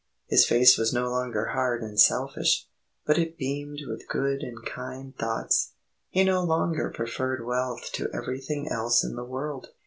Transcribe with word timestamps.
His 0.25 0.47
face 0.47 0.79
was 0.79 0.91
no 0.91 1.09
longer 1.11 1.49
hard 1.49 1.83
and 1.83 1.99
selfish, 1.99 2.65
but 3.05 3.19
it 3.19 3.37
beamed 3.37 3.81
with 3.87 4.07
good 4.07 4.41
and 4.41 4.65
kind 4.65 5.15
thoughts. 5.15 5.73
He 6.09 6.23
no 6.23 6.43
longer 6.43 6.89
preferred 6.89 7.45
wealth 7.45 7.91
to 7.91 8.09
everything 8.11 8.67
else 8.67 9.03
in 9.03 9.15
the 9.15 9.23
world. 9.23 9.67